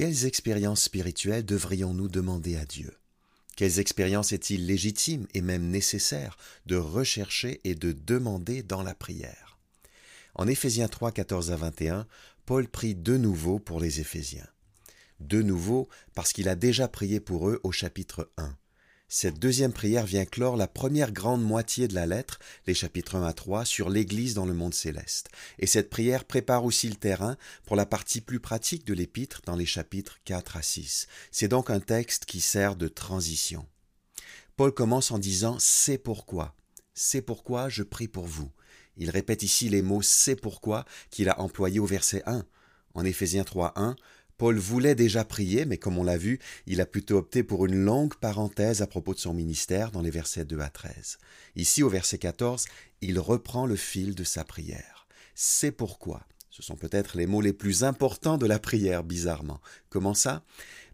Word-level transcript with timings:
Quelles 0.00 0.24
expériences 0.24 0.84
spirituelles 0.84 1.44
devrions-nous 1.44 2.08
demander 2.08 2.56
à 2.56 2.64
Dieu? 2.64 2.96
Quelles 3.54 3.80
expériences 3.80 4.32
est-il 4.32 4.64
légitime 4.64 5.26
et 5.34 5.42
même 5.42 5.68
nécessaire 5.68 6.38
de 6.64 6.76
rechercher 6.76 7.60
et 7.64 7.74
de 7.74 7.92
demander 7.92 8.62
dans 8.62 8.82
la 8.82 8.94
prière? 8.94 9.58
En 10.34 10.48
Éphésiens 10.48 10.88
3, 10.88 11.12
14 11.12 11.50
à 11.50 11.56
21, 11.56 12.06
Paul 12.46 12.66
prie 12.66 12.94
de 12.94 13.18
nouveau 13.18 13.58
pour 13.58 13.78
les 13.78 14.00
Éphésiens. 14.00 14.48
De 15.18 15.42
nouveau 15.42 15.86
parce 16.14 16.32
qu'il 16.32 16.48
a 16.48 16.54
déjà 16.54 16.88
prié 16.88 17.20
pour 17.20 17.50
eux 17.50 17.60
au 17.62 17.70
chapitre 17.70 18.32
1. 18.38 18.56
Cette 19.12 19.40
deuxième 19.40 19.72
prière 19.72 20.06
vient 20.06 20.24
clore 20.24 20.56
la 20.56 20.68
première 20.68 21.10
grande 21.10 21.42
moitié 21.42 21.88
de 21.88 21.96
la 21.96 22.06
lettre, 22.06 22.38
les 22.68 22.74
chapitres 22.74 23.16
1 23.16 23.26
à 23.26 23.32
3, 23.32 23.64
sur 23.64 23.90
l'Église 23.90 24.34
dans 24.34 24.46
le 24.46 24.54
monde 24.54 24.72
céleste. 24.72 25.30
Et 25.58 25.66
cette 25.66 25.90
prière 25.90 26.24
prépare 26.24 26.64
aussi 26.64 26.88
le 26.88 26.94
terrain 26.94 27.36
pour 27.66 27.74
la 27.74 27.86
partie 27.86 28.20
plus 28.20 28.38
pratique 28.38 28.86
de 28.86 28.94
l'épître 28.94 29.42
dans 29.44 29.56
les 29.56 29.66
chapitres 29.66 30.20
4 30.26 30.58
à 30.58 30.62
6. 30.62 31.08
C'est 31.32 31.48
donc 31.48 31.70
un 31.70 31.80
texte 31.80 32.24
qui 32.24 32.40
sert 32.40 32.76
de 32.76 32.86
transition. 32.86 33.66
Paul 34.56 34.72
commence 34.72 35.10
en 35.10 35.18
disant 35.18 35.56
C'est 35.58 35.98
pourquoi. 35.98 36.54
C'est 36.94 37.22
pourquoi 37.22 37.68
je 37.68 37.82
prie 37.82 38.06
pour 38.06 38.26
vous. 38.26 38.52
Il 38.96 39.10
répète 39.10 39.42
ici 39.42 39.68
les 39.68 39.82
mots 39.82 40.02
C'est 40.02 40.36
pourquoi 40.36 40.84
qu'il 41.10 41.28
a 41.28 41.40
employés 41.40 41.80
au 41.80 41.86
verset 41.86 42.22
1. 42.26 42.44
En 42.94 43.04
Éphésiens 43.04 43.44
3, 43.44 43.72
1, 43.74 43.96
Paul 44.40 44.56
voulait 44.56 44.94
déjà 44.94 45.22
prier, 45.22 45.66
mais 45.66 45.76
comme 45.76 45.98
on 45.98 46.02
l'a 46.02 46.16
vu, 46.16 46.38
il 46.66 46.80
a 46.80 46.86
plutôt 46.86 47.18
opté 47.18 47.42
pour 47.42 47.66
une 47.66 47.84
longue 47.84 48.14
parenthèse 48.14 48.80
à 48.80 48.86
propos 48.86 49.12
de 49.12 49.18
son 49.18 49.34
ministère 49.34 49.90
dans 49.90 50.00
les 50.00 50.08
versets 50.08 50.46
2 50.46 50.60
à 50.60 50.70
13. 50.70 51.18
Ici, 51.56 51.82
au 51.82 51.90
verset 51.90 52.16
14, 52.16 52.64
il 53.02 53.18
reprend 53.18 53.66
le 53.66 53.76
fil 53.76 54.14
de 54.14 54.24
sa 54.24 54.42
prière. 54.42 55.06
C'est 55.34 55.72
pourquoi. 55.72 56.26
Ce 56.48 56.62
sont 56.62 56.76
peut-être 56.76 57.18
les 57.18 57.26
mots 57.26 57.42
les 57.42 57.52
plus 57.52 57.84
importants 57.84 58.38
de 58.38 58.46
la 58.46 58.58
prière, 58.58 59.04
bizarrement. 59.04 59.60
Comment 59.90 60.14
ça? 60.14 60.42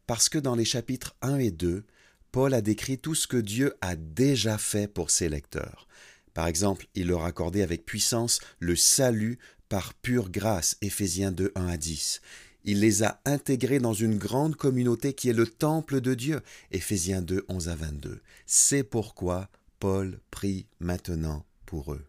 Parce 0.09 0.29
que 0.29 0.39
dans 0.39 0.57
les 0.57 0.65
chapitres 0.65 1.15
1 1.23 1.39
et 1.39 1.53
2, 1.53 1.85
Paul 2.33 2.53
a 2.53 2.61
décrit 2.61 2.99
tout 2.99 3.15
ce 3.15 3.29
que 3.29 3.37
Dieu 3.37 3.75
a 3.81 3.95
déjà 3.95 4.59
fait 4.59 4.89
pour 4.89 5.13
ses 5.13 5.29
lecteurs. 5.29 5.87
Par 6.35 6.49
exemple, 6.49 6.89
il 6.97 7.07
leur 7.07 7.23
a 7.23 7.29
accordé 7.29 7.63
avec 7.63 7.87
puissance 7.87 8.41
le 8.59 8.75
salut 8.75 9.39
par 9.69 9.95
pure 9.95 10.31
grâce, 10.31 10.77
Éphésiens 10.83 11.31
2, 11.31 11.53
1 11.55 11.69
à 11.69 11.77
10. 11.77 12.21
Il 12.69 12.81
les 12.81 13.05
a 13.05 13.21
intégrés 13.25 13.79
dans 13.79 13.95
une 13.95 14.19
grande 14.19 14.57
communauté 14.57 15.13
qui 15.13 15.29
est 15.29 15.33
le 15.33 15.47
temple 15.47 16.01
de 16.01 16.15
Dieu. 16.15 16.41
Éphésiens 16.73 17.23
2, 17.23 17.47
11 17.49 17.69
à 17.69 17.77
22. 17.77 18.21
C'est 18.45 18.83
pourquoi 18.83 19.49
Paul 19.79 20.19
prie 20.33 20.67
maintenant 20.81 21.47
pour 21.65 21.93
eux. 21.93 22.05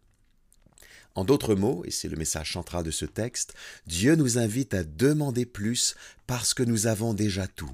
En 1.14 1.26
d'autres 1.26 1.54
mots, 1.54 1.84
et 1.86 1.92
c'est 1.92 2.10
le 2.10 2.18
message 2.18 2.54
central 2.54 2.84
de 2.84 2.92
ce 2.92 3.06
texte, 3.06 3.54
Dieu 3.86 4.16
nous 4.16 4.40
invite 4.40 4.74
à 4.74 4.84
demander 4.84 5.46
plus 5.46 5.96
parce 6.26 6.56
que 6.56 6.64
nous 6.64 6.88
avons 6.88 7.14
déjà 7.14 7.48
tout. 7.48 7.72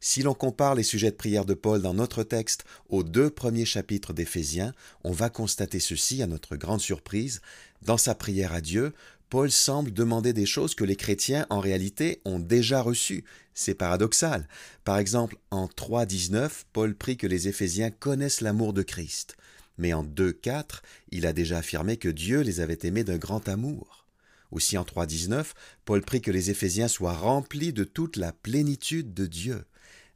Si 0.00 0.22
l'on 0.22 0.34
compare 0.34 0.74
les 0.74 0.84
sujets 0.84 1.10
de 1.10 1.16
prière 1.16 1.44
de 1.44 1.54
Paul 1.54 1.82
dans 1.82 1.94
notre 1.94 2.22
texte 2.22 2.64
aux 2.88 3.02
deux 3.02 3.30
premiers 3.30 3.64
chapitres 3.64 4.12
d'Éphésiens, 4.12 4.72
on 5.02 5.12
va 5.12 5.28
constater 5.28 5.80
ceci 5.80 6.22
à 6.22 6.26
notre 6.26 6.56
grande 6.56 6.80
surprise. 6.80 7.40
Dans 7.82 7.96
sa 7.96 8.14
prière 8.14 8.52
à 8.52 8.60
Dieu, 8.60 8.92
Paul 9.30 9.50
semble 9.50 9.92
demander 9.92 10.32
des 10.32 10.46
choses 10.46 10.74
que 10.74 10.84
les 10.84 10.96
chrétiens 10.96 11.46
en 11.50 11.60
réalité 11.60 12.22
ont 12.24 12.38
déjà 12.38 12.80
reçues. 12.80 13.24
C'est 13.52 13.74
paradoxal. 13.74 14.48
Par 14.84 14.98
exemple, 14.98 15.36
en 15.50 15.66
3.19, 15.66 16.64
Paul 16.72 16.94
prie 16.94 17.18
que 17.18 17.26
les 17.26 17.46
Éphésiens 17.46 17.90
connaissent 17.90 18.40
l'amour 18.40 18.72
de 18.72 18.82
Christ. 18.82 19.36
Mais 19.76 19.92
en 19.92 20.02
2.4, 20.02 20.80
il 21.10 21.26
a 21.26 21.34
déjà 21.34 21.58
affirmé 21.58 21.98
que 21.98 22.08
Dieu 22.08 22.40
les 22.40 22.60
avait 22.60 22.78
aimés 22.84 23.04
d'un 23.04 23.18
grand 23.18 23.48
amour. 23.48 24.06
Aussi 24.50 24.78
en 24.78 24.82
3.19, 24.82 25.52
Paul 25.84 26.00
prie 26.00 26.22
que 26.22 26.30
les 26.30 26.50
Éphésiens 26.50 26.88
soient 26.88 27.12
remplis 27.12 27.74
de 27.74 27.84
toute 27.84 28.16
la 28.16 28.32
plénitude 28.32 29.12
de 29.12 29.26
Dieu. 29.26 29.66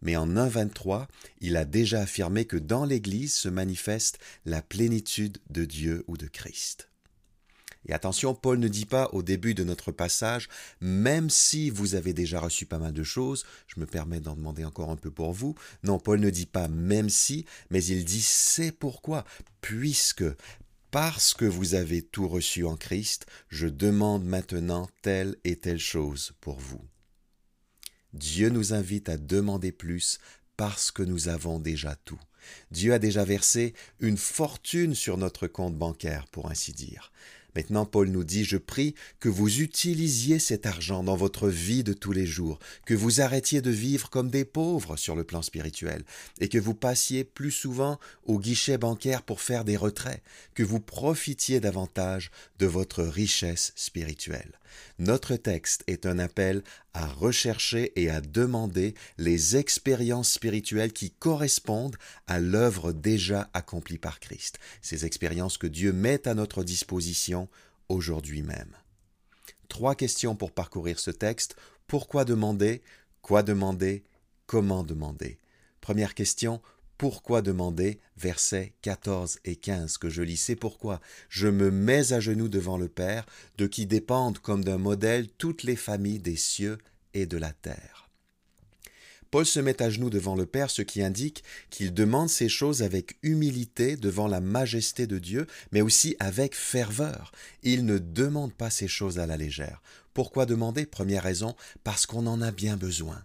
Mais 0.00 0.16
en 0.16 0.26
1.23, 0.26 1.06
il 1.41 1.56
a 1.58 1.66
déjà 1.66 2.00
affirmé 2.00 2.47
que 2.47 2.56
dans 2.56 2.87
l'Église 2.87 3.34
se 3.34 3.50
manifeste 3.50 4.19
la 4.47 4.62
plénitude 4.62 5.38
de 5.50 5.64
Dieu 5.66 6.03
ou 6.08 6.16
de 6.16 6.26
Christ. 6.26 6.88
Et 7.87 7.93
attention, 7.93 8.34
Paul 8.34 8.59
ne 8.59 8.69
dit 8.69 8.87
pas 8.87 9.09
au 9.12 9.22
début 9.22 9.54
de 9.54 9.65
notre 9.65 9.91
passage, 9.91 10.48
même 10.81 11.31
si 11.31 11.70
vous 11.70 11.94
avez 11.94 12.12
déjà 12.12 12.41
reçu 12.41 12.66
pas 12.66 12.78
mal 12.78 12.93
de 12.93 13.03
choses, 13.03 13.44
je 13.66 13.81
me 13.81 13.87
permets 13.87 14.20
d'en 14.20 14.37
demander 14.37 14.65
encore 14.65 14.91
un 14.91 14.97
peu 14.97 15.10
pour 15.10 15.32
vous. 15.32 15.54
Non, 15.82 15.98
Paul 15.98 16.20
ne 16.20 16.31
dit 16.31 16.47
pas 16.47 16.69
même 16.69 17.09
si, 17.09 17.44
mais 17.70 17.84
il 17.84 18.04
dit 18.04 18.22
c'est 18.22 18.72
pourquoi, 18.72 19.25
puisque, 19.60 20.25
parce 20.91 21.34
que 21.34 21.44
vous 21.44 21.75
avez 21.75 22.03
tout 22.03 22.28
reçu 22.28 22.65
en 22.65 22.76
Christ, 22.76 23.26
je 23.48 23.66
demande 23.66 24.25
maintenant 24.25 24.88
telle 25.03 25.37
et 25.44 25.56
telle 25.56 25.81
chose 25.81 26.32
pour 26.41 26.60
vous. 26.60 26.84
Dieu 28.12 28.50
nous 28.50 28.75
invite 28.75 29.09
à 29.09 29.16
demander 29.16 29.72
plus 29.72 30.19
parce 30.56 30.91
que 30.91 31.03
nous 31.03 31.28
avons 31.28 31.59
déjà 31.59 31.97
tout. 31.97 32.20
Dieu 32.70 32.93
a 32.93 32.99
déjà 32.99 33.25
versé 33.25 33.75
une 34.00 34.16
fortune 34.16 34.94
sur 34.94 35.16
notre 35.16 35.47
compte 35.47 35.76
bancaire, 35.76 36.26
pour 36.28 36.50
ainsi 36.50 36.72
dire. 36.72 37.12
Maintenant, 37.54 37.84
Paul 37.84 38.08
nous 38.08 38.24
dit, 38.24 38.44
je 38.44 38.56
prie 38.56 38.94
que 39.20 39.28
vous 39.28 39.60
utilisiez 39.60 40.38
cet 40.38 40.64
argent 40.64 41.02
dans 41.02 41.16
votre 41.16 41.48
vie 41.48 41.84
de 41.84 41.92
tous 41.92 42.12
les 42.12 42.26
jours, 42.26 42.58
que 42.86 42.94
vous 42.94 43.20
arrêtiez 43.20 43.60
de 43.60 43.70
vivre 43.70 44.08
comme 44.08 44.30
des 44.30 44.44
pauvres 44.44 44.96
sur 44.96 45.14
le 45.14 45.24
plan 45.24 45.42
spirituel, 45.42 46.04
et 46.40 46.48
que 46.48 46.58
vous 46.58 46.74
passiez 46.74 47.24
plus 47.24 47.50
souvent 47.50 47.98
au 48.24 48.38
guichet 48.38 48.78
bancaire 48.78 49.22
pour 49.22 49.40
faire 49.40 49.64
des 49.64 49.76
retraits, 49.76 50.22
que 50.54 50.62
vous 50.62 50.80
profitiez 50.80 51.60
davantage 51.60 52.30
de 52.58 52.66
votre 52.66 53.02
richesse 53.02 53.72
spirituelle. 53.76 54.58
Notre 54.98 55.36
texte 55.36 55.84
est 55.86 56.06
un 56.06 56.19
appel 56.19 56.62
à 56.94 57.06
rechercher 57.06 57.92
et 57.96 58.10
à 58.10 58.20
demander 58.20 58.94
les 59.19 59.56
expériences 59.56 60.32
spirituelles 60.32 60.92
qui 60.92 61.10
correspondent 61.10 61.96
à 62.26 62.40
l'œuvre 62.40 62.92
déjà 62.92 63.50
accomplie 63.54 63.98
par 63.98 64.20
Christ, 64.20 64.58
ces 64.80 65.04
expériences 65.04 65.58
que 65.58 65.66
Dieu 65.66 65.92
met 65.92 66.26
à 66.28 66.34
notre 66.34 66.64
disposition 66.64 67.41
aujourd'hui 67.92 68.42
même. 68.42 68.76
Trois 69.69 69.94
questions 69.94 70.34
pour 70.34 70.53
parcourir 70.53 70.98
ce 70.98 71.10
texte. 71.10 71.56
Pourquoi 71.86 72.25
demander? 72.25 72.82
Quoi 73.20 73.42
demander? 73.42 74.04
Comment 74.47 74.82
demander? 74.82 75.38
Première 75.80 76.14
question, 76.14 76.60
pourquoi 76.98 77.42
demander? 77.42 77.98
Versets 78.16 78.75
14 78.82 79.41
et 79.44 79.56
15 79.56 79.98
que 79.98 80.08
je 80.08 80.22
lis, 80.22 80.36
c'est 80.36 80.56
pourquoi 80.56 81.00
je 81.28 81.48
me 81.48 81.70
mets 81.70 82.12
à 82.12 82.20
genoux 82.20 82.48
devant 82.48 82.76
le 82.76 82.88
Père, 82.88 83.26
de 83.58 83.66
qui 83.66 83.86
dépendent 83.86 84.38
comme 84.38 84.64
d'un 84.64 84.78
modèle 84.78 85.28
toutes 85.28 85.62
les 85.62 85.76
familles 85.76 86.20
des 86.20 86.36
cieux 86.36 86.78
et 87.14 87.26
de 87.26 87.38
la 87.38 87.52
terre. 87.52 88.10
Paul 89.32 89.47
se 89.47 89.60
met 89.60 89.82
à 89.82 89.88
genoux 89.88 90.10
devant 90.10 90.37
le 90.37 90.44
Père, 90.44 90.70
ce 90.70 90.82
qui 90.82 91.03
indique 91.03 91.43
qu'il 91.70 91.94
demande 91.94 92.28
ces 92.28 92.50
choses 92.50 92.82
avec 92.82 93.16
humilité 93.22 93.97
devant 93.97 94.28
la 94.28 94.43
majesté 94.43 95.06
de 95.06 95.19
Dieu, 95.19 95.47
mais 95.72 95.81
aussi 95.81 96.16
avec 96.19 96.54
ferveur. 96.54 97.32
Il 97.62 97.87
ne 97.87 97.97
demande 97.97 98.53
pas 98.53 98.69
ces 98.69 98.88
choses 98.88 99.19
à 99.19 99.25
la 99.25 99.38
légère. 99.38 99.81
Pourquoi 100.12 100.44
demander? 100.44 100.84
Première 100.84 101.22
raison, 101.22 101.56
parce 101.82 102.04
qu'on 102.04 102.26
en 102.26 102.43
a 102.43 102.50
bien 102.50 102.76
besoin. 102.76 103.25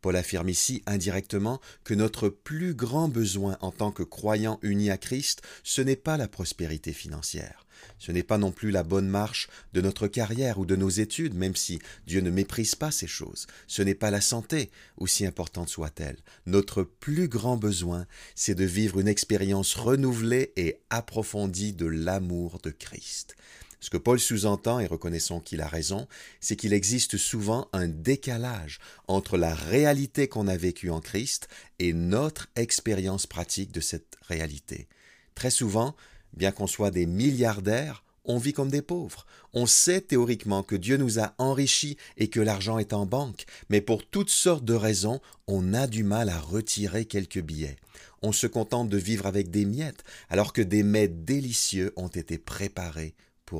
Paul 0.00 0.14
affirme 0.14 0.48
ici 0.48 0.84
indirectement 0.86 1.60
que 1.82 1.94
notre 1.94 2.28
plus 2.28 2.72
grand 2.72 3.08
besoin 3.08 3.58
en 3.62 3.72
tant 3.72 3.90
que 3.90 4.04
croyants 4.04 4.60
unis 4.62 4.90
à 4.90 4.96
Christ, 4.96 5.42
ce 5.64 5.82
n'est 5.82 5.96
pas 5.96 6.16
la 6.16 6.28
prospérité 6.28 6.92
financière. 6.92 7.61
Ce 7.98 8.12
n'est 8.12 8.22
pas 8.22 8.38
non 8.38 8.52
plus 8.52 8.70
la 8.70 8.82
bonne 8.82 9.08
marche 9.08 9.48
de 9.72 9.80
notre 9.80 10.08
carrière 10.08 10.58
ou 10.58 10.66
de 10.66 10.76
nos 10.76 10.88
études, 10.88 11.34
même 11.34 11.56
si 11.56 11.78
Dieu 12.06 12.20
ne 12.20 12.30
méprise 12.30 12.74
pas 12.74 12.90
ces 12.90 13.06
choses. 13.06 13.46
Ce 13.66 13.82
n'est 13.82 13.94
pas 13.94 14.10
la 14.10 14.20
santé, 14.20 14.70
aussi 14.96 15.26
importante 15.26 15.68
soit-elle. 15.68 16.18
Notre 16.46 16.82
plus 16.82 17.28
grand 17.28 17.56
besoin, 17.56 18.06
c'est 18.34 18.54
de 18.54 18.64
vivre 18.64 19.00
une 19.00 19.08
expérience 19.08 19.74
renouvelée 19.74 20.52
et 20.56 20.80
approfondie 20.90 21.72
de 21.72 21.86
l'amour 21.86 22.58
de 22.62 22.70
Christ. 22.70 23.36
Ce 23.82 23.90
que 23.90 23.96
Paul 23.96 24.20
sous-entend, 24.20 24.78
et 24.78 24.86
reconnaissons 24.86 25.40
qu'il 25.40 25.60
a 25.60 25.66
raison, 25.66 26.06
c'est 26.38 26.54
qu'il 26.54 26.72
existe 26.72 27.16
souvent 27.16 27.68
un 27.72 27.88
décalage 27.88 28.78
entre 29.08 29.36
la 29.36 29.56
réalité 29.56 30.28
qu'on 30.28 30.46
a 30.46 30.56
vécue 30.56 30.88
en 30.88 31.00
Christ 31.00 31.48
et 31.80 31.92
notre 31.92 32.48
expérience 32.54 33.26
pratique 33.26 33.72
de 33.72 33.80
cette 33.80 34.16
réalité. 34.22 34.86
Très 35.34 35.50
souvent, 35.50 35.96
bien 36.34 36.52
qu'on 36.52 36.66
soit 36.66 36.90
des 36.90 37.06
milliardaires, 37.06 38.04
on 38.24 38.38
vit 38.38 38.52
comme 38.52 38.70
des 38.70 38.82
pauvres. 38.82 39.26
On 39.52 39.66
sait 39.66 40.00
théoriquement 40.00 40.62
que 40.62 40.76
Dieu 40.76 40.96
nous 40.96 41.18
a 41.18 41.34
enrichis 41.38 41.96
et 42.16 42.28
que 42.28 42.40
l'argent 42.40 42.78
est 42.78 42.92
en 42.92 43.04
banque, 43.04 43.44
mais 43.68 43.80
pour 43.80 44.06
toutes 44.06 44.30
sortes 44.30 44.64
de 44.64 44.74
raisons, 44.74 45.20
on 45.46 45.74
a 45.74 45.86
du 45.86 46.04
mal 46.04 46.28
à 46.28 46.38
retirer 46.38 47.04
quelques 47.04 47.40
billets. 47.40 47.76
On 48.22 48.32
se 48.32 48.46
contente 48.46 48.88
de 48.88 48.96
vivre 48.96 49.26
avec 49.26 49.50
des 49.50 49.64
miettes, 49.64 50.04
alors 50.30 50.52
que 50.52 50.62
des 50.62 50.84
mets 50.84 51.08
délicieux 51.08 51.92
ont 51.96 52.08
été 52.08 52.38
préparés 52.38 53.14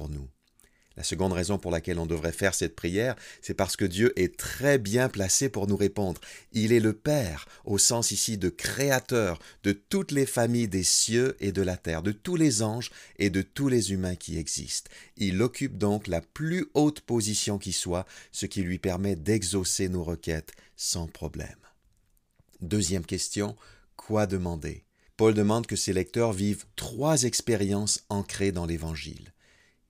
nous. 0.09 0.29
La 0.97 1.03
seconde 1.03 1.33
raison 1.33 1.59
pour 1.59 1.71
laquelle 1.71 1.99
on 1.99 2.07
devrait 2.07 2.33
faire 2.33 2.55
cette 2.55 2.77
prière, 2.77 3.17
c'est 3.41 3.55
parce 3.55 3.77
que 3.77 3.85
Dieu 3.85 4.13
est 4.17 4.37
très 4.37 4.79
bien 4.79 5.09
placé 5.09 5.49
pour 5.49 5.67
nous 5.67 5.77
répondre. 5.77 6.21
Il 6.53 6.73
est 6.73 6.81
le 6.81 6.93
Père, 6.93 7.47
au 7.65 7.79
sens 7.79 8.11
ici 8.11 8.37
de 8.37 8.49
créateur 8.49 9.39
de 9.63 9.73
toutes 9.73 10.13
les 10.13 10.27
familles 10.27 10.69
des 10.69 10.83
cieux 10.83 11.37
et 11.41 11.53
de 11.53 11.63
la 11.63 11.77
terre, 11.77 12.03
de 12.03 12.13
tous 12.13 12.37
les 12.37 12.63
anges 12.63 12.91
et 13.19 13.31
de 13.31 13.43
tous 13.43 13.69
les 13.69 13.93
humains 13.93 14.17
qui 14.17 14.39
existent. 14.39 14.91
Il 15.17 15.41
occupe 15.41 15.79
donc 15.79 16.07
la 16.09 16.21
plus 16.21 16.67
haute 16.75 17.01
position 17.01 17.59
qui 17.59 17.73
soit, 17.73 18.07
ce 18.31 18.47
qui 18.47 18.63
lui 18.63 18.79
permet 18.79 19.17
d'exaucer 19.17 19.89
nos 19.89 20.05
requêtes 20.05 20.53
sans 20.77 21.07
problème. 21.07 21.49
Deuxième 22.61 23.07
question, 23.07 23.57
quoi 23.97 24.27
demander? 24.27 24.85
Paul 25.17 25.35
demande 25.35 25.67
que 25.67 25.77
ses 25.77 25.93
lecteurs 25.93 26.33
vivent 26.33 26.65
trois 26.77 27.25
expériences 27.25 28.05
ancrées 28.09 28.53
dans 28.53 28.67
l'Évangile. 28.67 29.32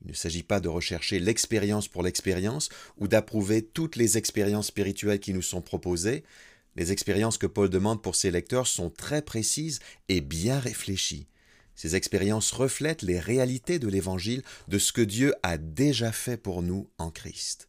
Il 0.05 0.11
ne 0.11 0.17
s'agit 0.17 0.43
pas 0.43 0.61
de 0.61 0.69
rechercher 0.69 1.19
l'expérience 1.21 1.89
pour 1.89 2.03
l'expérience 2.03 2.69
ou 2.99 3.09
d'approuver 3.09 3.63
toutes 3.63 3.97
les 3.97 4.19
expériences 4.19 4.69
spirituelles 4.69 5.21
qui 5.21 5.33
nous 5.33 5.43
sont 5.43 5.63
proposées. 5.63 6.25
Les 6.77 6.93
expériences 6.93 7.39
que 7.39 7.47
Paul 7.47 7.69
demande 7.69 8.03
pour 8.03 8.17
ses 8.17 8.31
lecteurs 8.31 8.67
sont 8.67 8.91
très 8.91 9.23
précises 9.23 9.81
et 10.09 10.21
bien 10.21 10.59
réfléchies. 10.59 11.27
Ces 11.75 11.97
expériences 11.97 12.53
reflètent 12.53 13.03
les 13.03 13.19
réalités 13.19 13.79
de 13.79 13.89
l'Évangile, 13.89 14.43
de 14.69 14.79
ce 14.79 14.93
que 14.93 15.03
Dieu 15.03 15.35
a 15.43 15.59
déjà 15.59 16.13
fait 16.13 16.37
pour 16.37 16.63
nous 16.63 16.89
en 16.99 17.11
Christ. 17.11 17.69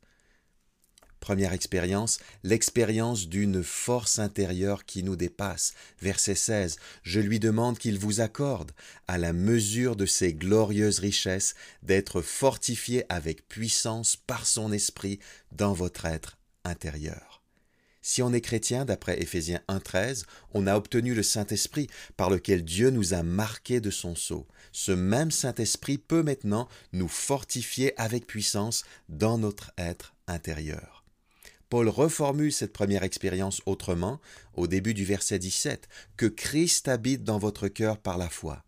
Première 1.23 1.53
expérience, 1.53 2.19
l'expérience 2.43 3.29
d'une 3.29 3.63
force 3.63 4.19
intérieure 4.19 4.83
qui 4.83 5.03
nous 5.03 5.15
dépasse. 5.15 5.73
Verset 6.01 6.35
16. 6.35 6.75
Je 7.03 7.21
lui 7.21 7.39
demande 7.39 7.77
qu'il 7.77 7.97
vous 7.97 8.19
accorde, 8.19 8.73
à 9.07 9.17
la 9.17 9.31
mesure 9.31 9.95
de 9.95 10.05
ses 10.05 10.33
glorieuses 10.33 10.99
richesses, 10.99 11.55
d'être 11.81 12.21
fortifié 12.21 13.05
avec 13.07 13.47
puissance 13.47 14.17
par 14.17 14.45
son 14.45 14.73
esprit 14.73 15.19
dans 15.53 15.71
votre 15.71 16.03
être 16.03 16.37
intérieur. 16.65 17.41
Si 18.01 18.21
on 18.21 18.33
est 18.33 18.41
chrétien, 18.41 18.83
d'après 18.83 19.21
Éphésiens 19.21 19.61
1.13, 19.69 20.25
on 20.53 20.67
a 20.67 20.75
obtenu 20.75 21.13
le 21.15 21.23
Saint-Esprit 21.23 21.87
par 22.17 22.31
lequel 22.31 22.65
Dieu 22.65 22.89
nous 22.89 23.13
a 23.13 23.23
marqués 23.23 23.79
de 23.79 23.91
son 23.91 24.13
sceau. 24.13 24.45
Ce 24.73 24.91
même 24.91 25.31
Saint-Esprit 25.31 25.99
peut 25.99 26.21
maintenant 26.21 26.67
nous 26.91 27.07
fortifier 27.07 27.97
avec 27.97 28.27
puissance 28.27 28.83
dans 29.07 29.37
notre 29.37 29.71
être 29.77 30.15
intérieur. 30.27 31.02
Paul 31.73 31.89
reformule 31.89 32.53
cette 32.53 32.71
première 32.71 33.01
expérience 33.01 33.63
autrement 33.65 34.21
au 34.53 34.67
début 34.67 34.93
du 34.93 35.05
verset 35.05 35.39
17, 35.39 35.89
que 36.17 36.27
Christ 36.27 36.87
habite 36.87 37.23
dans 37.23 37.39
votre 37.39 37.67
cœur 37.67 37.97
par 37.97 38.19
la 38.19 38.29
foi. 38.29 38.63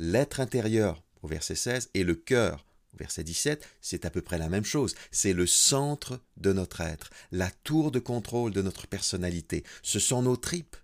L'être 0.00 0.40
intérieur 0.40 1.00
au 1.22 1.28
verset 1.28 1.54
16 1.54 1.90
et 1.94 2.02
le 2.02 2.16
cœur 2.16 2.66
au 2.92 2.96
verset 2.96 3.22
17, 3.22 3.64
c'est 3.80 4.04
à 4.04 4.10
peu 4.10 4.20
près 4.20 4.36
la 4.36 4.48
même 4.48 4.64
chose. 4.64 4.96
C'est 5.12 5.32
le 5.32 5.46
centre 5.46 6.18
de 6.38 6.52
notre 6.52 6.80
être, 6.80 7.10
la 7.30 7.52
tour 7.62 7.92
de 7.92 8.00
contrôle 8.00 8.50
de 8.50 8.62
notre 8.62 8.88
personnalité. 8.88 9.62
Ce 9.84 10.00
sont 10.00 10.22
nos 10.22 10.36
tripes. 10.36 10.76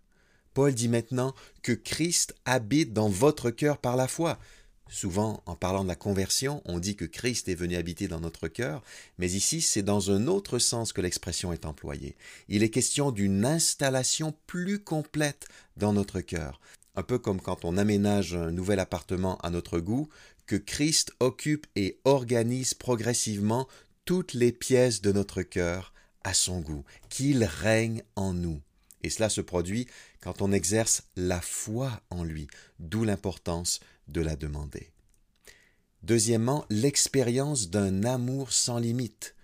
Paul 0.54 0.72
dit 0.72 0.88
maintenant 0.88 1.34
que 1.64 1.72
Christ 1.72 2.36
habite 2.44 2.92
dans 2.92 3.08
votre 3.08 3.50
cœur 3.50 3.78
par 3.78 3.96
la 3.96 4.06
foi. 4.06 4.38
Souvent, 4.88 5.42
en 5.46 5.56
parlant 5.56 5.82
de 5.82 5.88
la 5.88 5.96
conversion, 5.96 6.62
on 6.64 6.78
dit 6.78 6.94
que 6.94 7.04
Christ 7.04 7.48
est 7.48 7.56
venu 7.56 7.76
habiter 7.76 8.06
dans 8.06 8.20
notre 8.20 8.46
cœur, 8.46 8.82
mais 9.18 9.32
ici, 9.32 9.60
c'est 9.60 9.82
dans 9.82 10.12
un 10.12 10.28
autre 10.28 10.58
sens 10.58 10.92
que 10.92 11.00
l'expression 11.00 11.52
est 11.52 11.66
employée. 11.66 12.16
Il 12.48 12.62
est 12.62 12.70
question 12.70 13.10
d'une 13.10 13.44
installation 13.44 14.32
plus 14.46 14.78
complète 14.78 15.48
dans 15.76 15.92
notre 15.92 16.20
cœur, 16.20 16.60
un 16.94 17.02
peu 17.02 17.18
comme 17.18 17.40
quand 17.40 17.64
on 17.64 17.76
aménage 17.76 18.34
un 18.34 18.52
nouvel 18.52 18.78
appartement 18.78 19.38
à 19.38 19.50
notre 19.50 19.80
goût, 19.80 20.08
que 20.46 20.56
Christ 20.56 21.12
occupe 21.18 21.66
et 21.74 21.98
organise 22.04 22.74
progressivement 22.74 23.66
toutes 24.04 24.34
les 24.34 24.52
pièces 24.52 25.02
de 25.02 25.10
notre 25.10 25.42
cœur 25.42 25.92
à 26.22 26.32
son 26.32 26.60
goût, 26.60 26.84
qu'il 27.08 27.42
règne 27.42 28.04
en 28.14 28.32
nous. 28.32 28.60
Et 29.02 29.10
cela 29.10 29.28
se 29.28 29.40
produit 29.40 29.86
quand 30.20 30.42
on 30.42 30.52
exerce 30.52 31.02
la 31.16 31.40
foi 31.40 32.00
en 32.10 32.24
lui, 32.24 32.46
d'où 32.78 33.04
l'importance 33.04 33.80
de 34.08 34.20
la 34.20 34.36
demander. 34.36 34.90
Deuxièmement, 36.02 36.64
l'expérience 36.70 37.68
d'un 37.68 38.04
amour 38.04 38.52
sans 38.52 38.78
limite. 38.78 39.34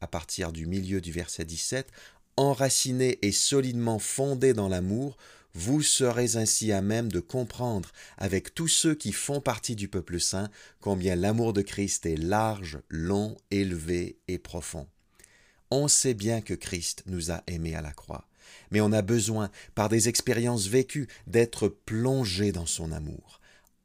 À 0.00 0.06
partir 0.06 0.52
du 0.52 0.66
milieu 0.66 1.00
du 1.00 1.10
verset 1.10 1.44
17, 1.44 1.90
enraciné 2.36 3.18
et 3.22 3.32
solidement 3.32 3.98
fondé 3.98 4.52
dans 4.52 4.68
l'amour, 4.68 5.16
vous 5.54 5.82
serez 5.82 6.36
ainsi 6.36 6.72
à 6.72 6.80
même 6.80 7.10
de 7.10 7.20
comprendre 7.20 7.90
avec 8.16 8.54
tous 8.54 8.68
ceux 8.68 8.94
qui 8.94 9.12
font 9.12 9.40
partie 9.40 9.76
du 9.76 9.88
peuple 9.88 10.18
saint 10.18 10.48
combien 10.80 11.14
l'amour 11.14 11.52
de 11.52 11.62
Christ 11.62 12.06
est 12.06 12.16
large, 12.16 12.78
long, 12.88 13.36
élevé 13.50 14.16
et 14.28 14.38
profond. 14.38 14.86
On 15.70 15.88
sait 15.88 16.14
bien 16.14 16.40
que 16.40 16.54
Christ 16.54 17.02
nous 17.06 17.30
a 17.30 17.42
aimés 17.48 17.74
à 17.74 17.82
la 17.82 17.92
croix, 17.92 18.28
mais 18.70 18.80
on 18.80 18.92
a 18.92 19.02
besoin, 19.02 19.50
par 19.74 19.88
des 19.88 20.08
expériences 20.08 20.68
vécues, 20.68 21.08
d'être 21.26 21.68
plongé 21.68 22.52
dans 22.52 22.66
son 22.66 22.92
amour 22.92 23.41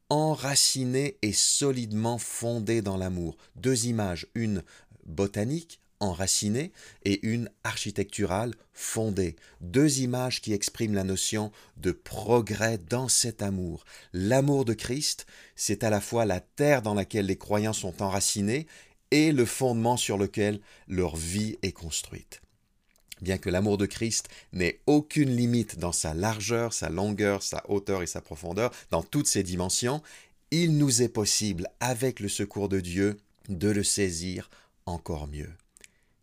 enraciné 0.10 1.18
et 1.22 1.34
solidement 1.34 2.18
fondé 2.18 2.82
dans 2.82 2.98
l'amour. 2.98 3.38
Deux 3.56 3.88
images, 3.88 4.28
une 4.36 4.64
botanique, 5.06 5.80
enracinée, 6.00 6.72
et 7.06 7.26
une 7.28 7.50
architecturale, 7.64 8.54
fondée. 8.74 9.36
Deux 9.62 10.00
images 10.02 10.42
qui 10.42 10.54
expriment 10.54 10.94
la 10.94 11.04
notion 11.04 11.52
de 11.78 11.92
progrès 11.92 12.78
dans 12.78 13.08
cet 13.08 13.42
amour. 13.42 13.84
L'amour 14.14 14.66
de 14.66 14.74
Christ, 14.74 15.26
c'est 15.56 15.84
à 15.84 15.90
la 15.90 16.02
fois 16.02 16.26
la 16.26 16.40
terre 16.40 16.82
dans 16.82 16.94
laquelle 16.94 17.26
les 17.26 17.38
croyants 17.38 17.74
sont 17.74 18.04
enracinés 18.04 18.68
et 19.12 19.32
le 19.32 19.46
fondement 19.46 19.98
sur 19.98 20.18
lequel 20.18 20.60
leur 20.88 21.16
vie 21.16 21.58
est 21.64 21.72
construite. 21.72 22.42
Bien 23.22 23.38
que 23.38 23.50
l'amour 23.50 23.78
de 23.78 23.86
Christ 23.86 24.30
n'ait 24.54 24.80
aucune 24.86 25.36
limite 25.36 25.80
dans 25.80 25.92
sa 25.92 26.14
largeur, 26.14 26.74
sa 26.74 26.90
longueur, 26.90 27.42
sa 27.42 27.64
hauteur 27.70 28.04
et 28.04 28.08
sa 28.08 28.22
profondeur, 28.22 28.72
dans 28.92 29.04
toutes 29.04 29.28
ses 29.28 29.44
dimensions, 29.44 30.02
il 30.52 30.78
nous 30.78 31.02
est 31.02 31.10
possible, 31.10 31.68
avec 31.80 32.20
le 32.20 32.30
secours 32.30 32.70
de 32.70 32.80
Dieu, 32.80 33.18
de 33.50 33.70
le 33.70 33.84
saisir 33.84 34.50
encore 34.86 35.28
mieux. 35.28 35.52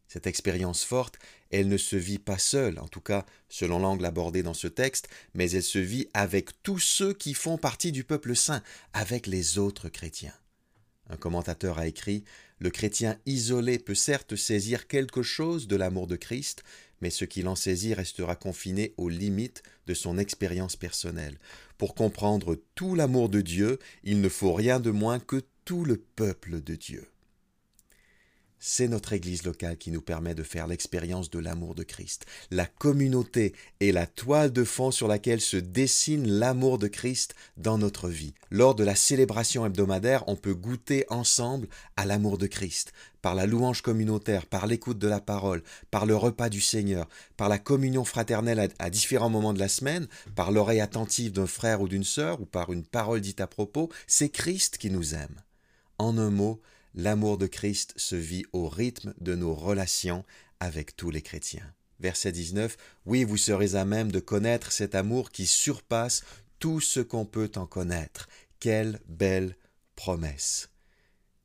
Cette 0.09 0.27
expérience 0.27 0.85
forte, 0.85 1.19
elle 1.51 1.69
ne 1.69 1.77
se 1.77 1.97
vit 1.97 2.21
pas 2.21 2.39
seule, 2.39 2.79
en 2.79 2.89
tout 2.89 3.01
cas 3.01 3.27
selon 3.49 3.81
l'angle 3.81 4.05
abordé 4.05 4.43
dans 4.43 4.55
ce 4.55 4.69
texte, 4.69 5.09
mais 5.35 5.51
elle 5.51 5.63
se 5.63 5.79
vit 5.79 6.09
avec 6.15 6.63
tous 6.63 6.79
ceux 6.79 7.13
qui 7.13 7.35
font 7.35 7.59
partie 7.59 7.93
du 7.93 8.05
peuple 8.05 8.37
saint, 8.37 8.63
avec 8.93 9.27
les 9.27 9.59
autres 9.59 9.89
chrétiens. 9.89 10.35
Un 11.11 11.17
commentateur 11.17 11.79
a 11.79 11.87
écrit 11.87 12.25
Le 12.59 12.71
chrétien 12.71 13.19
isolé 13.27 13.79
peut 13.79 13.95
certes 13.95 14.37
saisir 14.37 14.87
quelque 14.87 15.23
chose 15.23 15.67
de 15.67 15.77
l'amour 15.77 16.07
de 16.07 16.17
Christ, 16.17 16.63
mais 17.05 17.11
ce 17.11 17.27
qu'il 17.27 17.49
en 17.49 17.55
saisit 17.55 17.93
restera 17.93 18.35
confiné 18.35 18.95
aux 18.97 19.11
limites 19.11 19.63
de 19.87 19.93
son 19.93 20.17
expérience 20.17 20.75
personnelle. 20.75 21.39
Pour 21.77 21.95
comprendre 21.95 22.59
tout 22.75 22.95
l'amour 22.95 23.29
de 23.29 23.43
Dieu, 23.43 23.79
il 24.05 24.23
ne 24.23 24.29
faut 24.31 24.55
rien 24.55 24.81
de 24.81 24.91
moins 24.91 25.19
que 25.19 25.43
tout 25.67 25.85
le 25.85 25.99
peuple 25.99 26.63
de 26.63 26.77
Dieu. 26.77 27.07
C'est 28.67 28.89
notre 28.89 29.13
Église 29.13 29.43
locale 29.43 29.77
qui 29.77 29.91
nous 29.91 30.01
permet 30.01 30.35
de 30.35 30.43
faire 30.43 30.67
l'expérience 30.67 31.29
de 31.29 31.39
l'amour 31.39 31.75
de 31.75 31.83
Christ. 31.83 32.25
La 32.51 32.65
communauté 32.65 33.53
est 33.81 33.93
la 33.93 34.07
toile 34.07 34.55
de 34.55 34.65
fond 34.65 34.91
sur 34.91 35.07
laquelle 35.07 35.43
se 35.43 35.59
dessine 35.59 36.27
l'amour 36.27 36.79
de 36.79 36.89
Christ 36.89 37.35
dans 37.59 37.77
notre 37.77 38.09
vie. 38.09 38.33
Lors 38.51 38.75
de 38.75 38.83
la 38.83 38.95
célébration 38.95 39.67
hebdomadaire, 39.67 40.25
on 40.29 40.37
peut 40.37 40.55
goûter 40.55 41.05
ensemble 41.11 41.69
à 41.99 42.07
l'amour 42.07 42.39
de 42.39 42.47
Christ, 42.47 42.95
par 43.21 43.35
la 43.35 43.45
louange 43.45 43.83
communautaire, 43.83 44.47
par 44.47 44.67
l'écoute 44.67 44.99
de 44.99 45.09
la 45.09 45.21
parole, 45.21 45.63
par 45.91 46.07
le 46.07 46.17
repas 46.17 46.49
du 46.49 46.63
Seigneur, 46.63 47.07
par 47.37 47.51
la 47.51 47.59
communion 47.59 48.07
fraternelle 48.07 48.71
à, 48.79 48.89
différents 48.89 49.29
moments 49.29 49.53
de 49.53 49.61
la 49.61 49.69
semaine, 49.69 50.09
par 50.37 50.53
l'oreille 50.53 50.81
attentive 50.81 51.33
d'un 51.33 51.47
frère 51.47 51.83
ou 51.83 51.87
d'une 51.87 52.03
sœur, 52.03 52.41
ou 52.41 52.47
par 52.47 52.73
une 52.73 52.87
parole 52.87 53.21
dite 53.21 53.43
à 53.43 53.47
propos. 53.47 53.91
C'est 54.07 54.31
Christ 54.31 54.79
qui 54.79 54.89
nous 54.89 55.15
aime. 55.15 55.43
En 55.99 56.17
un 56.17 56.31
mot, 56.31 56.63
l'amour 56.95 57.39
de 57.39 57.47
Christ 57.47 57.95
se 57.97 58.17
vit 58.17 58.45
au 58.53 58.69
rythme 58.69 59.15
de 59.21 59.35
nos 59.35 59.55
relations 59.55 60.25
avec 60.61 60.97
tous 60.97 61.11
les 61.11 61.23
chrétiens. 61.23 61.75
Verset 62.01 62.33
19, 62.33 62.77
Oui, 63.07 63.25
vous 63.25 63.37
serez 63.37 63.75
à 63.75 63.85
même 63.85 64.11
de 64.11 64.21
connaître 64.21 64.73
cet 64.73 64.95
amour 64.95 65.31
qui 65.31 65.47
surpasse 65.47 66.23
tout 66.59 66.81
ce 66.81 67.01
qu'on 67.01 67.27
peut 67.27 67.51
en 67.57 67.67
connaître. 67.67 68.29
Quelle 68.61 69.01
belle 69.07 69.57
promesse. 69.97 70.71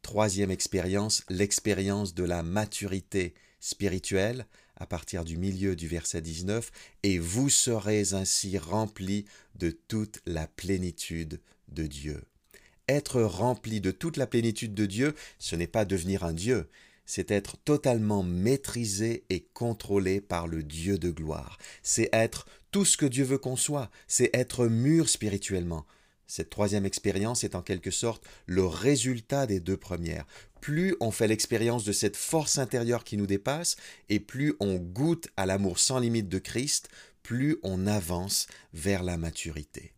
Troisième 0.01 0.51
expérience, 0.51 1.23
l'expérience 1.29 2.13
de 2.13 2.23
la 2.23 2.41
maturité 2.41 3.33
spirituelle 3.59 4.45
à 4.79 4.85
partir 4.85 5.25
du 5.25 5.37
milieu 5.37 5.75
du 5.75 5.87
verset 5.87 6.21
19, 6.21 6.71
et 7.03 7.19
vous 7.19 7.49
serez 7.49 8.13
ainsi 8.13 8.57
remplis 8.57 9.25
de 9.55 9.71
toute 9.71 10.21
la 10.25 10.47
plénitude 10.47 11.41
de 11.67 11.85
Dieu. 11.85 12.23
Être 12.89 13.21
rempli 13.21 13.81
de 13.81 13.91
toute 13.91 14.17
la 14.17 14.25
plénitude 14.25 14.73
de 14.73 14.87
Dieu, 14.87 15.13
ce 15.37 15.55
n'est 15.55 15.67
pas 15.67 15.85
devenir 15.85 16.23
un 16.23 16.33
Dieu, 16.33 16.67
c'est 17.05 17.29
être 17.29 17.55
totalement 17.57 18.23
maîtrisé 18.23 19.25
et 19.29 19.41
contrôlé 19.53 20.21
par 20.21 20.47
le 20.47 20.63
Dieu 20.63 20.97
de 20.97 21.11
gloire. 21.11 21.59
C'est 21.83 22.09
être 22.11 22.47
tout 22.71 22.85
ce 22.85 22.97
que 22.97 23.05
Dieu 23.05 23.23
veut 23.23 23.37
qu'on 23.37 23.55
soit, 23.55 23.91
c'est 24.07 24.31
être 24.33 24.65
mûr 24.65 25.07
spirituellement. 25.07 25.85
Cette 26.25 26.49
troisième 26.49 26.87
expérience 26.87 27.43
est 27.43 27.53
en 27.53 27.61
quelque 27.61 27.91
sorte 27.91 28.25
le 28.47 28.65
résultat 28.65 29.45
des 29.45 29.59
deux 29.59 29.77
premières. 29.77 30.25
plus 30.59 30.95
on 30.99 31.11
fait 31.11 31.27
l'expérience 31.27 31.83
de 31.83 31.91
cette 31.91 32.17
force 32.17 32.57
intérieure 32.57 33.03
qui 33.03 33.17
nous 33.17 33.27
dépasse, 33.27 33.75
et 34.09 34.19
plus 34.19 34.55
on 34.59 34.77
goûte 34.77 35.27
à 35.37 35.45
l'amour 35.45 35.77
sans 35.77 35.99
limite 35.99 36.27
de 36.27 36.39
Christ, 36.39 36.89
plus 37.21 37.59
on 37.61 37.85
avance 37.85 38.47
vers 38.73 39.03
la 39.03 39.17
maturité. 39.17 39.93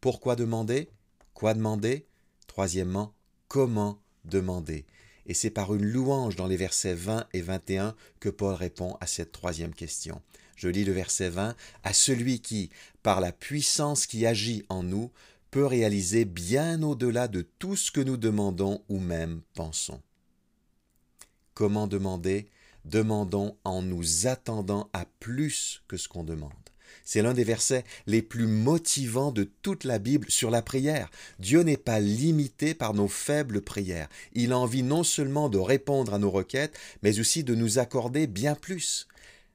Pourquoi 0.00 0.36
demander? 0.36 0.88
Quoi 1.34 1.54
demander? 1.54 2.06
Troisièmement, 2.46 3.12
comment 3.48 4.00
demander? 4.24 4.86
Et 5.26 5.34
c'est 5.34 5.50
par 5.50 5.74
une 5.74 5.84
louange 5.84 6.36
dans 6.36 6.46
les 6.46 6.56
versets 6.56 6.94
20 6.94 7.26
et 7.32 7.40
21 7.40 7.94
que 8.20 8.28
Paul 8.28 8.54
répond 8.54 8.96
à 9.00 9.06
cette 9.06 9.32
troisième 9.32 9.74
question. 9.74 10.22
Je 10.54 10.68
lis 10.68 10.84
le 10.84 10.92
verset 10.92 11.30
20, 11.30 11.56
à 11.82 11.92
celui 11.92 12.40
qui, 12.40 12.70
par 13.02 13.20
la 13.20 13.32
puissance 13.32 14.06
qui 14.06 14.26
agit 14.26 14.64
en 14.68 14.82
nous, 14.84 15.10
peut 15.50 15.66
réaliser 15.66 16.24
bien 16.24 16.82
au-delà 16.82 17.26
de 17.26 17.42
tout 17.42 17.74
ce 17.74 17.90
que 17.90 18.00
nous 18.00 18.16
demandons 18.16 18.82
ou 18.88 18.98
même 18.98 19.40
pensons. 19.54 20.00
Comment 21.54 21.86
demander? 21.86 22.48
Demandons 22.84 23.56
en 23.64 23.82
nous 23.82 24.26
attendant 24.26 24.88
à 24.92 25.06
plus 25.20 25.82
que 25.88 25.96
ce 25.96 26.08
qu'on 26.08 26.24
demande. 26.24 26.52
C'est 27.04 27.22
l'un 27.22 27.34
des 27.34 27.44
versets 27.44 27.84
les 28.06 28.22
plus 28.22 28.46
motivants 28.46 29.30
de 29.30 29.44
toute 29.62 29.84
la 29.84 29.98
Bible 29.98 30.30
sur 30.30 30.50
la 30.50 30.62
prière. 30.62 31.10
Dieu 31.38 31.60
n'est 31.60 31.76
pas 31.76 32.00
limité 32.00 32.74
par 32.74 32.94
nos 32.94 33.08
faibles 33.08 33.60
prières. 33.60 34.08
Il 34.32 34.52
a 34.52 34.58
envie 34.58 34.82
non 34.82 35.04
seulement 35.04 35.48
de 35.48 35.58
répondre 35.58 36.14
à 36.14 36.18
nos 36.18 36.30
requêtes, 36.30 36.76
mais 37.02 37.20
aussi 37.20 37.44
de 37.44 37.54
nous 37.54 37.78
accorder 37.78 38.26
bien 38.26 38.54
plus. 38.54 39.06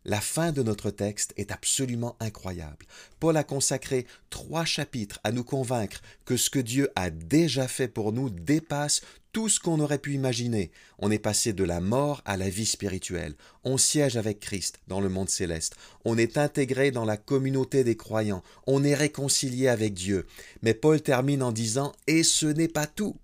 La 0.06 0.22
fin 0.22 0.53
de 0.53 0.63
notre 0.63 0.91
texte 0.91 1.34
est 1.36 1.51
absolument 1.51 2.15
incroyable. 2.22 2.86
Paul 3.20 3.36
a 3.36 3.44
consacré 3.44 4.08
trois 4.29 4.63
chapitres 4.63 5.20
à 5.25 5.34
nous 5.34 5.44
convaincre 5.44 6.01
que 6.24 6.38
ce 6.38 6.50
que 6.50 6.60
Dieu 6.60 6.89
a 6.96 7.10
déjà 7.10 7.68
fait 7.68 7.89
pour 7.89 8.13
nous 8.13 8.29
dépasse 8.29 9.01
tout 9.34 9.50
ce 9.50 9.60
qu'on 9.60 9.82
aurait 9.82 10.00
pu 10.00 10.13
imaginer. 10.13 10.72
On 11.00 11.12
est 11.12 11.20
passé 11.20 11.51
de 11.51 11.65
la 11.65 11.82
mort 11.82 12.22
à 12.24 12.38
la 12.38 12.50
vie 12.50 12.65
spirituelle. 12.65 13.36
On 13.65 13.77
siège 13.77 14.15
avec 14.15 14.39
Christ 14.39 14.79
dans 14.88 15.01
le 15.01 15.10
monde 15.10 15.29
céleste. 15.29 15.75
On 16.06 16.18
est 16.18 16.38
intégré 16.38 16.91
dans 16.91 17.06
la 17.06 17.18
communauté 17.18 17.84
des 17.84 17.98
croyants. 17.98 18.44
On 18.68 18.86
est 18.86 18.96
réconcilié 18.96 19.68
avec 19.68 19.94
Dieu. 19.94 20.25
Mais 20.62 20.74
Paul 20.74 21.01
termine 21.01 21.44
en 21.44 21.51
disant 21.51 21.91
Et 22.08 22.24
ce 22.24 22.46
n'est 22.46 22.70
pas 22.70 22.88
tout. 22.88 23.18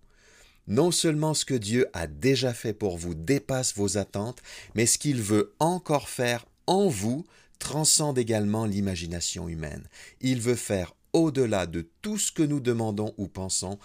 Non 0.67 0.91
seulement 0.91 1.33
ce 1.33 1.45
que 1.45 1.53
Dieu 1.53 1.87
a 1.93 2.07
déjà 2.07 2.53
fait 2.53 2.73
pour 2.73 2.97
vous 2.97 3.13
dépasse 3.13 3.75
vos 3.75 3.97
attentes, 3.97 4.41
mais 4.73 4.87
ce 4.87 4.97
qu'il 4.97 5.21
veut 5.21 5.53
encore 5.59 6.09
faire 6.09 6.45
en 6.67 6.87
vous 6.87 7.25
transcende 7.59 8.17
également 8.17 8.65
l'imagination 8.65 9.47
humaine. 9.47 9.87
Il 10.21 10.41
veut 10.41 10.55
faire 10.55 10.93
au-delà 11.13 11.65
de 11.65 11.87
tout 12.01 12.17
ce 12.17 12.31
que 12.31 12.43
nous 12.43 12.59
demandons 12.59 13.13
ou 13.17 13.27
pensons, 13.27 13.79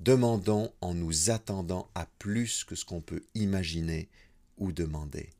demandons 0.00 0.70
en 0.80 0.94
nous 0.94 1.30
attendant 1.30 1.88
à 1.94 2.06
plus 2.18 2.64
que 2.64 2.74
ce 2.74 2.84
qu'on 2.84 3.00
peut 3.00 3.22
imaginer 3.34 4.08
ou 4.58 4.72
demander. 4.72 5.30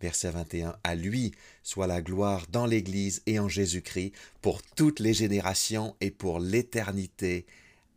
Verset 0.00 0.30
21. 0.30 0.76
À 0.82 0.94
lui 0.94 1.32
soit 1.62 1.86
la 1.86 2.02
gloire 2.02 2.46
dans 2.50 2.66
l'Église 2.66 3.22
et 3.26 3.38
en 3.38 3.48
Jésus-Christ 3.48 4.12
pour 4.40 4.62
toutes 4.62 5.00
les 5.00 5.14
générations 5.14 5.94
et 6.00 6.10
pour 6.10 6.40
l'éternité. 6.40 7.46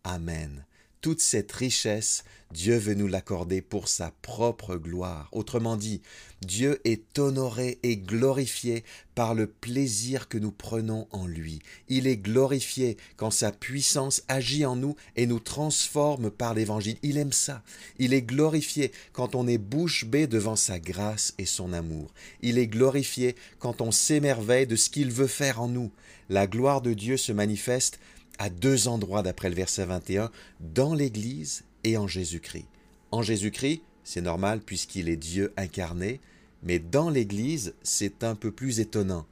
Amen 0.03 0.65
toute 1.01 1.21
cette 1.21 1.51
richesse, 1.51 2.23
Dieu 2.51 2.77
veut 2.77 2.93
nous 2.93 3.07
l'accorder 3.07 3.61
pour 3.61 3.87
sa 3.87 4.11
propre 4.21 4.75
gloire. 4.77 5.27
Autrement 5.31 5.75
dit, 5.75 6.01
Dieu 6.41 6.79
est 6.85 7.19
honoré 7.19 7.79
et 7.83 7.97
glorifié 7.97 8.83
par 9.13 9.33
le 9.33 9.47
plaisir 9.47 10.29
que 10.29 10.37
nous 10.37 10.51
prenons 10.51 11.07
en 11.11 11.25
lui. 11.25 11.59
Il 11.89 12.07
est 12.07 12.17
glorifié 12.17 12.97
quand 13.17 13.31
sa 13.31 13.51
puissance 13.51 14.23
agit 14.27 14.65
en 14.65 14.75
nous 14.75 14.95
et 15.15 15.25
nous 15.25 15.39
transforme 15.39 16.29
par 16.29 16.53
l'évangile. 16.53 16.97
Il 17.03 17.17
aime 17.17 17.33
ça. 17.33 17.63
Il 17.97 18.13
est 18.13 18.21
glorifié 18.21 18.91
quand 19.11 19.35
on 19.35 19.47
est 19.47 19.57
bouche 19.57 20.05
bée 20.05 20.27
devant 20.27 20.55
sa 20.55 20.79
grâce 20.79 21.33
et 21.37 21.45
son 21.45 21.73
amour. 21.73 22.13
Il 22.41 22.57
est 22.57 22.67
glorifié 22.67 23.35
quand 23.59 23.81
on 23.81 23.91
s'émerveille 23.91 24.67
de 24.67 24.75
ce 24.75 24.89
qu'il 24.89 25.11
veut 25.11 25.27
faire 25.27 25.61
en 25.61 25.67
nous. 25.67 25.91
La 26.29 26.47
gloire 26.47 26.81
de 26.81 26.93
Dieu 26.93 27.17
se 27.17 27.31
manifeste 27.31 27.99
à 28.39 28.49
deux 28.49 28.87
endroits 28.87 29.23
d'après 29.23 29.49
le 29.49 29.55
verset 29.55 29.85
21, 29.85 30.31
dans 30.59 30.93
l'Église 30.93 31.63
et 31.83 31.97
en 31.97 32.07
Jésus-Christ. 32.07 32.65
En 33.11 33.21
Jésus-Christ, 33.21 33.81
c'est 34.03 34.21
normal 34.21 34.61
puisqu'il 34.61 35.09
est 35.09 35.17
Dieu 35.17 35.53
incarné, 35.57 36.19
mais 36.63 36.79
dans 36.79 37.09
l'Église, 37.09 37.73
c'est 37.83 38.23
un 38.23 38.35
peu 38.35 38.51
plus 38.51 38.79
étonnant. 38.79 39.25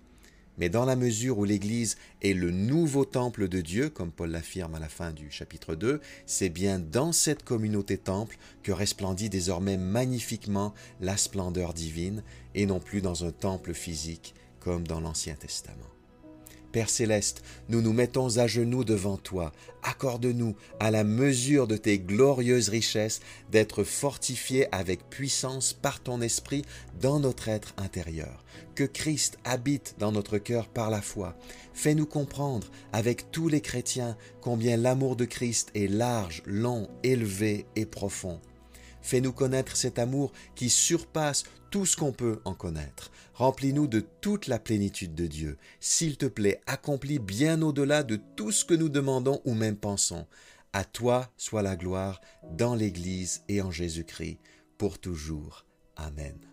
Mais 0.58 0.70
dans 0.70 0.86
la 0.86 0.96
mesure 0.96 1.40
où 1.40 1.46
l'Église 1.46 1.98
est 2.22 2.34
le 2.34 2.52
nouveau 2.52 3.06
temple 3.06 3.48
de 3.48 3.62
Dieu, 3.62 3.90
comme 3.90 4.12
Paul 4.12 4.30
l'affirme 4.30 4.76
à 4.76 4.80
la 4.80 4.90
fin 4.90 5.12
du 5.12 5.32
chapitre 5.32 5.74
2, 5.74 6.00
c'est 6.28 6.50
bien 6.50 6.78
dans 6.78 7.12
cette 7.12 7.44
communauté 7.44 7.98
temple 7.98 8.38
que 8.62 8.72
resplendit 8.72 9.30
désormais 9.30 9.78
magnifiquement 9.78 10.74
la 11.02 11.18
splendeur 11.18 11.74
divine, 11.74 12.24
et 12.54 12.68
non 12.68 12.80
plus 12.80 13.02
dans 13.02 13.26
un 13.26 13.32
temple 13.32 13.74
physique 13.74 14.36
comme 14.60 14.88
dans 14.88 15.00
l'Ancien 15.00 15.36
Testament. 15.36 15.93
Père 16.74 16.90
céleste, 16.90 17.44
nous 17.70 17.82
nous 17.82 17.94
mettons 17.94 18.40
à 18.40 18.48
genoux 18.48 18.84
devant 18.84 19.18
toi. 19.18 19.52
Accorde-nous, 19.84 20.56
à 20.80 20.90
la 20.90 21.04
mesure 21.04 21.68
de 21.68 21.78
tes 21.78 22.00
glorieuses 22.00 22.70
richesses, 22.70 23.22
d'être 23.52 23.84
fortifiés 23.84 24.66
avec 24.74 25.08
puissance 25.08 25.74
par 25.74 26.02
ton 26.02 26.20
esprit 26.20 26.64
dans 27.00 27.20
notre 27.20 27.48
être 27.48 27.76
intérieur. 27.78 28.44
Que 28.74 28.86
Christ 28.86 29.38
habite 29.44 29.94
dans 30.00 30.12
notre 30.12 30.40
cœur 30.40 30.68
par 30.68 30.90
la 30.90 31.04
foi. 31.04 31.38
Fais-nous 31.76 32.08
comprendre, 32.08 32.72
avec 32.92 33.30
tous 33.30 33.50
les 33.50 33.62
chrétiens, 33.62 34.18
combien 34.42 34.76
l'amour 34.76 35.16
de 35.16 35.26
Christ 35.26 35.70
est 35.76 35.88
large, 35.88 36.42
long, 36.48 36.90
élevé 37.04 37.68
et 37.76 37.86
profond. 37.86 38.42
Fais-nous 39.04 39.34
connaître 39.34 39.76
cet 39.76 40.00
amour 40.00 40.32
qui 40.56 40.72
surpasse 40.72 41.44
tout 41.74 41.88
ce 41.88 41.98
qu'on 41.98 42.12
peut 42.12 42.40
en 42.46 42.54
connaître. 42.54 43.10
Remplis-nous 43.34 43.88
de 43.88 44.06
toute 44.22 44.46
la 44.46 44.60
plénitude 44.60 45.16
de 45.16 45.26
Dieu. 45.26 45.58
S'il 45.80 46.18
te 46.18 46.28
plaît, 46.28 46.62
accomplis 46.68 47.18
bien 47.18 47.64
au-delà 47.64 48.04
de 48.04 48.20
tout 48.36 48.52
ce 48.52 48.64
que 48.64 48.76
nous 48.76 48.90
demandons 48.90 49.42
ou 49.44 49.56
même 49.56 49.76
pensons. 49.76 50.28
À 50.72 50.84
toi 50.86 51.34
soit 51.36 51.64
la 51.64 51.76
gloire 51.76 52.22
dans 52.52 52.76
l'Église 52.76 53.42
et 53.50 53.64
en 53.64 53.72
Jésus-Christ, 53.72 54.38
pour 54.78 55.00
toujours. 55.00 55.66
Amen. 55.96 56.53